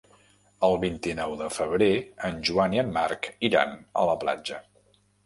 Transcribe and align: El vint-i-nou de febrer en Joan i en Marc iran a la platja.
El 0.67 0.77
vint-i-nou 0.83 1.35
de 1.41 1.49
febrer 1.57 1.89
en 2.29 2.39
Joan 2.49 2.73
i 2.77 2.81
en 2.85 2.89
Marc 2.97 3.29
iran 3.51 3.77
a 4.03 4.07
la 4.11 4.17
platja. 4.25 4.59